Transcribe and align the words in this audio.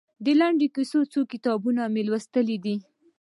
د 0.23 0.25
لنډو 0.39 0.67
کیسو 0.75 0.99
څو 1.11 1.19
کتابونه 1.31 1.81
مو 1.93 2.01
لوستي 2.07 2.55
دي؟ 2.63 2.75